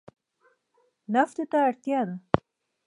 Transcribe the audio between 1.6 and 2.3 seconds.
اړتیا ده.